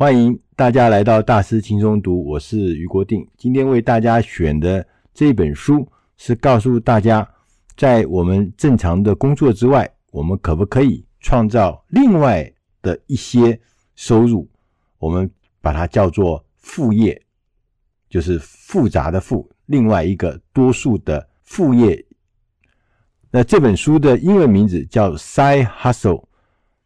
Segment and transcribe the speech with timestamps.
[0.00, 3.28] 欢迎大家来到大师轻松读，我是余国定。
[3.36, 7.28] 今天为大家选的这本书是告诉大家，
[7.76, 12.50] 在我们正常的工作之外，我们可不可以创造另外
[12.80, 13.60] 的一些
[13.94, 14.48] 收入？
[14.96, 17.20] 我们把它叫做副业，
[18.08, 22.02] 就是复杂的复，另外一个多数的副业。
[23.30, 26.20] 那这本书的英文名字叫《Side Hustle》，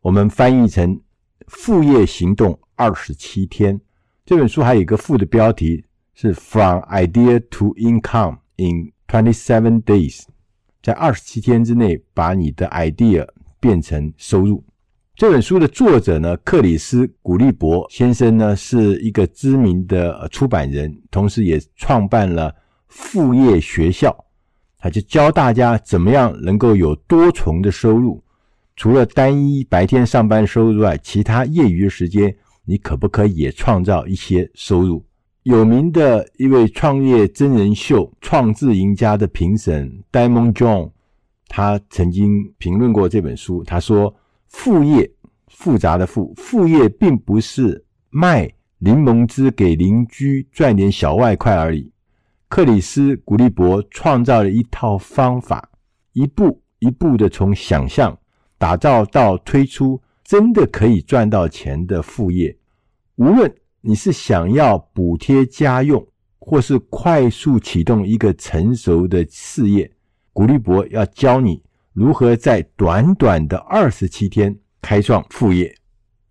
[0.00, 0.98] 我们翻译成
[1.46, 2.58] “副业行动”。
[2.82, 3.80] 二十七天，
[4.26, 10.24] 这本书还有一个副的标题是 “From Idea to Income in Twenty Seven Days”，
[10.82, 13.24] 在二十七天之内把你的 idea
[13.60, 14.64] 变成收入。
[15.14, 22.52] 这本书的作者呢，克里斯·古利伯先生呢，是一个知名的出版人，同时也创办了
[22.88, 24.12] 副业学校，
[24.76, 28.20] 他就教大家怎么样能够有多重的收入，
[28.74, 32.36] 除了单一白天上班收入外，其他业余时间。
[32.64, 35.04] 你可不可以也创造一些收入？
[35.42, 40.92] 有名的一位创业真人秀《创智赢家》的评审戴蒙 John，
[41.48, 43.64] 他曾经评论过这本书。
[43.64, 44.14] 他说
[44.46, 45.10] ：“副业
[45.48, 51.90] 复杂的副副业，并不是卖柠檬汁给邻居赚点小外快而已。”
[52.48, 55.68] 克里斯·古利伯创造了一套方法，
[56.12, 58.16] 一步一步的从想象
[58.56, 60.00] 打造到推出。
[60.32, 62.56] 真的可以赚到钱的副业，
[63.16, 66.02] 无论你是想要补贴家用，
[66.38, 69.92] 或是快速启动一个成熟的事业，
[70.32, 75.76] 古利伯要教你如何在短短的二十七天开创副业。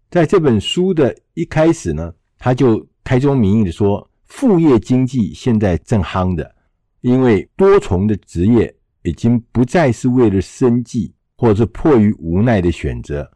[0.10, 6.56] 在这本书的一开始呢，他就开宗明义的说，副业经济现在正夯的，
[7.02, 13.32] 因为多重的职业已经不再是为了生计，或者迫于无奈的选择。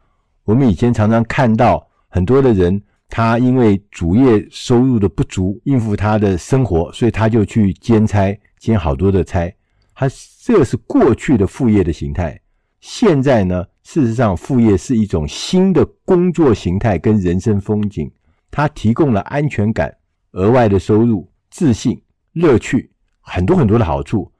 [0.46, 9.52] 我们以前常常看到很多的人，他因为主业收入的不足，应付他的生活，所以他就去兼差，兼好多的差。
[9.92, 10.08] 他
[10.44, 12.40] 这是过去的副业的形态。
[12.80, 18.08] 现在呢，事实上副业是一种新的工作形态跟人生风景。
[18.48, 19.92] 它提供了安全感、
[20.30, 22.00] 额外的收入、自信、
[22.34, 22.88] 乐趣，
[23.20, 24.30] 很多很多的好处。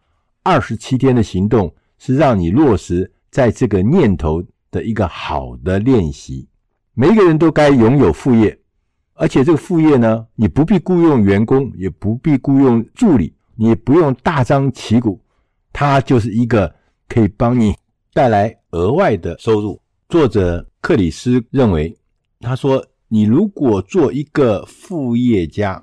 [0.45, 4.41] 二十七天的行动是让你落实在这个念头。
[4.77, 6.47] 的一个好的练习，
[6.93, 8.59] 每一个人都该拥有副业，
[9.15, 15.19] 而且这个副业呢，你不必雇佣员工，也不必雇佣助理，你不用大张旗鼓，
[15.73, 16.75] 它就是一个
[17.09, 17.75] 可以帮你
[18.13, 19.81] 带来额外的收入。
[20.11, 21.97] 作者克里斯认为，
[22.41, 25.83] 他说，你如果做一个副业家，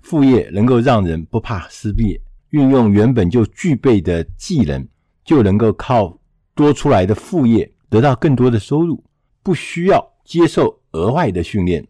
[0.00, 2.20] 副业能够让人不怕失业，
[2.50, 4.84] 运用原本就具备的技能，
[5.24, 6.18] 就能够靠
[6.56, 7.72] 多出来的副业。
[7.90, 9.04] 得到更多的收入，
[9.42, 11.86] 不需要接受额外的训练。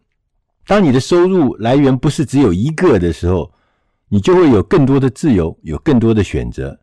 [0.65, 3.51] 当你的收入来源不是只有一个的时候，
[4.09, 6.77] 你就会有更多的自由，有更多的选择。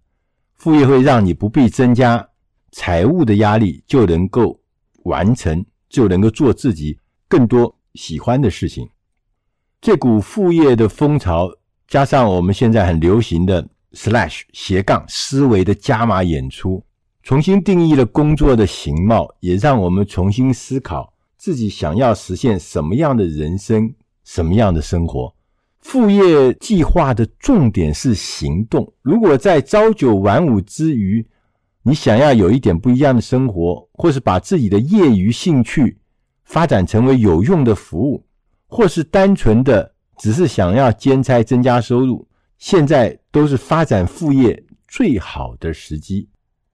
[0.54, 2.26] 副业会让你不必增加
[2.72, 4.58] 财务的压力，就能够
[5.04, 6.98] 完成，就能够做自己
[7.28, 8.88] 更多喜欢的事情。
[9.80, 11.48] 这股副业的风潮，
[11.86, 16.82] 加上我们现在很流行的 slash 斜杠思维的加码演出。
[17.22, 23.92] 重新定义了工作的形貌，也让我们重新思考自己想要实现什么样的人生、
[24.24, 25.34] 什么样的生活。
[25.80, 28.92] 副业计划的重点是行动。
[29.02, 31.24] 如果在朝九晚五之余，
[31.82, 35.98] 你想要有一点不一样的生活，或是把自己的业余兴趣
[36.44, 38.24] 发展成为有用的服务，
[38.66, 42.26] 或是单纯的只是想要兼差增加收入，
[42.58, 46.28] 现在都是发展副业最好的时机。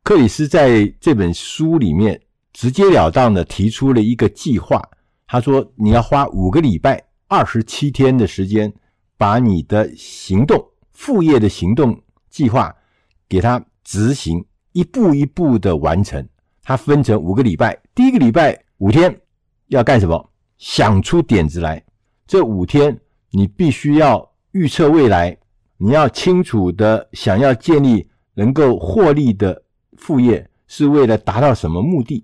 [0.05, 2.21] 克里斯在这本书里面
[2.53, 4.79] 直截了当的提出了一个计划。
[5.27, 8.71] 他说：“你要花五个礼拜、二十七天的时间，
[9.17, 11.99] 把你的行动、副业的行动
[12.29, 12.71] 计划
[13.27, 16.29] 给它执行，一步一步的完成。
[16.63, 19.19] 它分成五个礼拜，第一个礼拜五天
[19.69, 20.31] 要干什么？
[20.59, 21.83] 想出点子来。
[22.27, 22.95] 这五天
[23.31, 25.35] 你必须要预测未来，
[25.79, 29.59] 你要清楚的想要建立能够获利的。”
[30.05, 32.23] 副业是为了达到什么目的？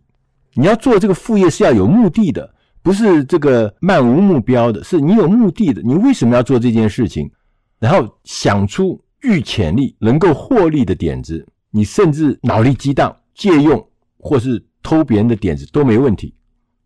[0.52, 5.80] 你要做这个副业是要有目的的，不是这个漫无目标的，是你有目的的。
[5.80, 7.30] 你为什么要做这件事情？
[7.78, 13.82] 然后想出具潜力能够获利的点子，你甚至脑力激荡借用
[14.18, 16.34] 或是偷别人的点子都没问题。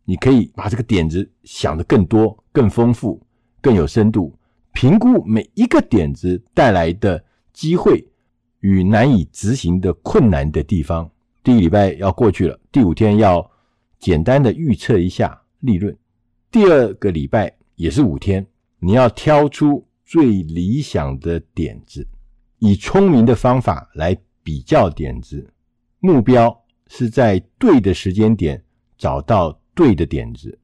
[0.05, 3.21] 你可以把这个点子想得更多、更丰富、
[3.61, 4.33] 更有深度，
[4.73, 8.07] 评估每一个点子带来的机会。
[8.65, 11.11] 与难以执行的困难的地方，
[11.43, 13.51] 第一礼拜要过去了，第五天要
[13.99, 15.95] 简单的预测一下利润。
[16.51, 18.47] 第二个礼拜也是五天，
[18.79, 22.09] 你要挑出最理想的点子，
[22.59, 25.47] 以聪明的方法来比较点子，
[25.99, 28.65] 目标是在对的时间点
[28.97, 30.59] 找到对的点子，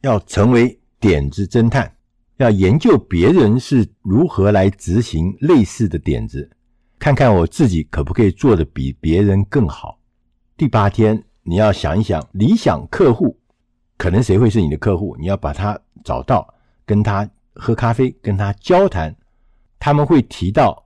[0.00, 1.94] 要成为点子侦探，
[2.38, 6.50] 要研究别人是如何来执行类似的点子，
[7.02, 9.98] 看看我自己可不可以做得比别人更好。
[10.56, 13.36] 第八天，你要想一想理想客户，
[13.96, 15.16] 可能谁会是你的客户？
[15.18, 16.46] 你要把他找到，
[16.86, 19.12] 跟他喝咖啡，跟他交谈，
[19.80, 20.80] 他们会提到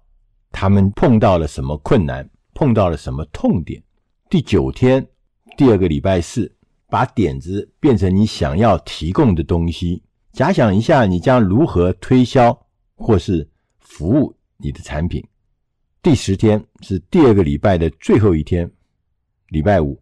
[0.51, 2.27] 他们碰到了什么困难。
[2.55, 3.83] 碰到了什么痛点？
[4.31, 5.07] 第九天，
[5.55, 6.51] 第二个礼拜四，
[6.89, 10.03] 把点子变成你想要提供的东西。
[10.33, 12.59] 假想一下，你将如何推销
[12.95, 13.47] 或是
[13.81, 15.23] 服务你的产品。
[16.07, 18.71] 第十天是第二个礼拜的最后一天，
[19.49, 20.01] 礼拜五，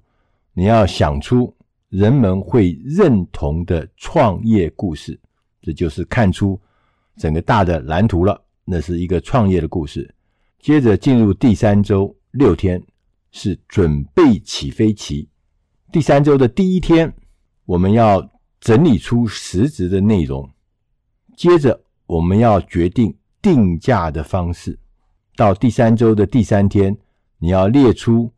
[0.52, 1.56] 你要想出
[1.88, 5.18] 人们会认同的创业故事。
[5.62, 6.60] 这就是看出
[7.16, 8.38] 整个大的蓝图了。
[8.66, 10.14] 那是一个创业的故事。
[10.60, 12.14] 接着进入第三周。
[12.32, 12.84] 六天
[13.32, 15.26] 是准备起飞期，
[15.90, 17.10] 第三周的第一天，
[17.64, 18.30] 我们要
[18.60, 20.46] 整理出实质的内容。
[21.34, 24.78] 接着，我们要决定定价的方式。
[25.36, 26.96] 到第三周的第三天，
[27.38, 28.32] 你要列出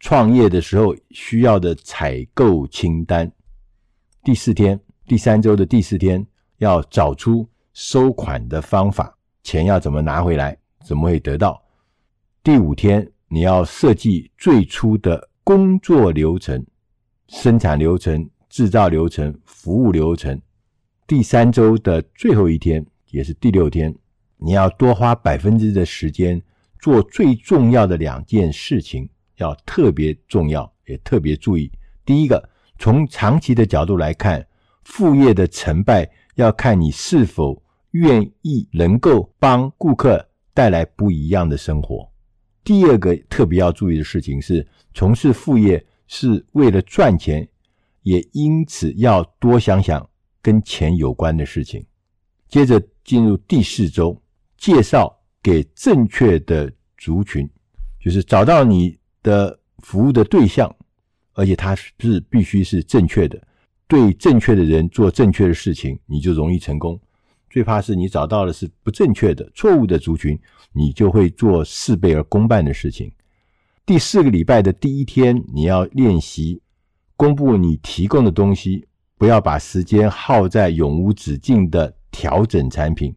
[0.00, 3.30] 创业的时候需要的采购清单。
[4.24, 6.26] 第四天，第三周的第四天，
[6.58, 11.62] 要找出收款的方法，钱要怎么拿回来，怎么会得到。
[12.42, 13.08] 第五天。
[13.34, 16.62] 你要设计最初的工作流程、
[17.28, 20.38] 生产流程、制造流程、服务流程。
[21.06, 23.96] 第三周的最后一天，也是第六天，
[24.44, 26.42] 你要多花百分之的时间
[26.80, 31.70] 做最重要的两件事情，要特别重要，也特别注意。
[32.04, 32.48] 第一个，
[32.78, 34.44] 从长期的角度来看，
[34.82, 37.62] 副业的成败要看你是否
[37.92, 42.10] 愿意能够帮顾客带来不一样的生活。
[42.64, 47.48] 第二个特别要注意的事情是，从事副业是为了赚钱，
[48.02, 50.08] 也因此要多想想
[50.40, 51.84] 跟钱有关的事情。
[52.48, 54.20] 接着进入第四周，
[54.62, 55.12] 介绍
[55.42, 57.50] 给正确的族群，
[58.00, 60.72] 就是找到你的服务的对象，
[61.32, 63.42] 而且他是必须是正确的，
[63.88, 66.96] 对正确的人做正确的事情，你就容易成功。
[67.50, 70.38] 最怕是你找到的是不正确的、错误的族群，
[70.72, 73.10] 你就会做事倍而功半的事情。
[73.84, 76.62] 第四个礼拜的第一天，你要练习
[77.16, 78.86] 公布你提供的东西，
[79.18, 83.12] 不要把时间耗在永无止境的调整产品。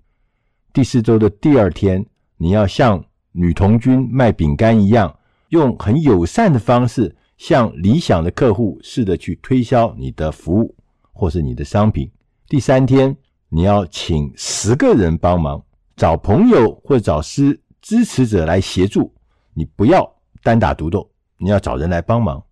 [0.75, 2.05] 第四周的第二天，
[2.35, 3.01] 你要像
[3.31, 5.17] 女童军卖饼干一样，
[5.47, 10.75] 用很友善的方式，向理想的客户试着去推销你的服务
[11.13, 12.11] 或是你的商品。
[12.49, 13.15] 第三天。
[13.47, 15.63] 你要请十个人帮忙，
[15.95, 19.13] 找朋友或者找师支持者来协助，
[19.53, 20.13] 你不要
[20.43, 22.43] 单打独斗，你要找人来帮忙。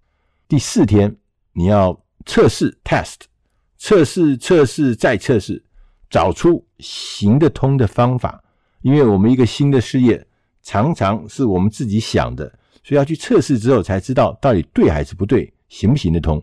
[0.47, 1.13] 第四天，
[1.51, 3.15] 你要测试 test，
[3.77, 5.61] 测试测试再测试，
[6.13, 8.43] 找出行得通的方法。
[8.81, 10.23] 因为我们一个新的事业，
[10.61, 12.47] 常常是我们自己想的，
[12.83, 16.39] 所以要去测试之后才知道到底对还是不对，行不行得通。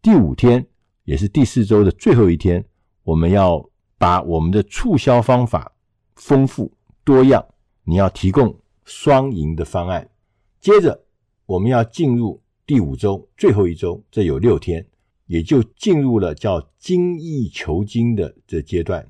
[0.00, 0.66] 第五天，
[1.04, 2.64] 也是第四周的最后一天，
[3.02, 3.62] 我们要。
[3.98, 5.70] 把我们的促销方法
[6.16, 6.72] 丰富
[7.04, 7.46] 多样，
[7.84, 8.52] 你要提供
[8.84, 10.10] 双赢的方案。
[10.60, 11.04] 接着，
[11.46, 14.84] 我们要进入第五周最后一周，这有六天，
[15.26, 19.08] 也就进入了叫精益求精的这阶段。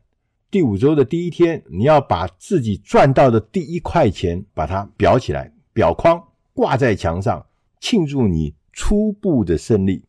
[0.51, 7.47] 第五周的第一天，你要把自己赚到的第一块钱把它裱起来，裱框挂在墙上，
[7.81, 10.05] 庆祝你初步的胜利。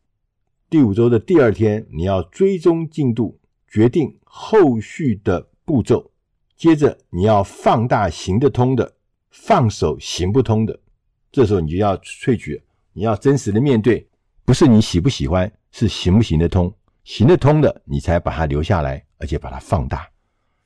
[0.68, 3.38] 第五周的第二天，你要追踪进度。
[3.66, 6.12] 决定后续的步骤，
[6.56, 8.94] 接着你要放大行得通的，
[9.32, 10.78] 放手行不通的。
[11.32, 14.06] 这时候你就要萃取，你要真实的面对，
[14.44, 16.72] 不是你喜不喜欢，是行不行得通。
[17.02, 20.08] 行得通的，你才把它留下来，而且把它放大，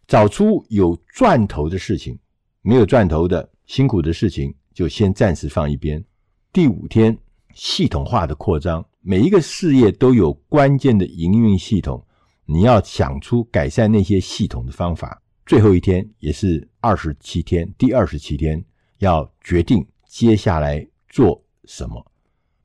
[0.06, 2.16] 找出有赚头的事情，
[2.60, 6.04] 没有赚头的辛苦的事情，就先暂时放一边。
[6.52, 7.16] 第五天，
[7.54, 12.06] 系统化的扩张，每一个事业都有关键的营运系统。
[12.44, 15.22] 你要想出改善那些系统的方法。
[15.46, 18.62] 最后一天也是二十七天，第二十七天
[18.98, 22.12] 要决定接下来做什么，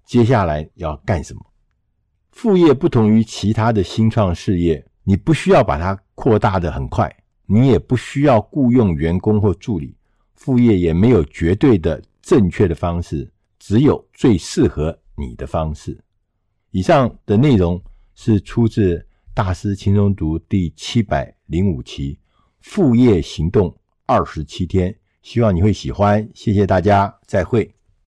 [0.05, 1.52] 接下来要干什么。
[2.33, 7.09] 副业不同于其他的新创事业，你不需要把它扩大得很快，
[7.45, 9.95] 你也不需要雇佣员工或助理。
[10.33, 15.97] 副业也没有绝对的正确的方式，只有最适合你的方式。
[16.71, 17.81] 以上的内容
[18.15, 19.05] 是出自。
[19.35, 22.19] 大师轻松读第七百零五期，
[22.59, 23.75] 副业行动
[24.05, 26.29] 二十七天，希望你会喜欢。
[26.35, 27.73] 谢谢大家，再会。